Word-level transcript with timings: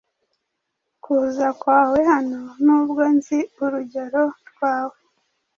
Kuza 1.03 1.47
kwawe 1.59 1.99
hano, 2.11 2.41
nubwo 2.63 3.01
nzi 3.15 3.39
urugero 3.63 4.23
rwawe, 4.49 4.97